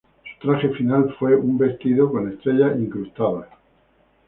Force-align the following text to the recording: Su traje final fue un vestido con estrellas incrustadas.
Su 0.41 0.47
traje 0.47 0.69
final 0.69 1.13
fue 1.19 1.35
un 1.35 1.59
vestido 1.59 2.11
con 2.11 2.27
estrellas 2.27 2.75
incrustadas. 2.75 3.49